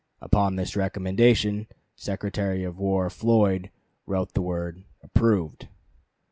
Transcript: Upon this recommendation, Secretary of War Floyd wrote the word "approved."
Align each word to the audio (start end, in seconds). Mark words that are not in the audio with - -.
Upon 0.19 0.55
this 0.55 0.75
recommendation, 0.75 1.67
Secretary 1.95 2.63
of 2.63 2.79
War 2.79 3.07
Floyd 3.11 3.69
wrote 4.07 4.33
the 4.33 4.41
word 4.41 4.83
"approved." 5.03 5.67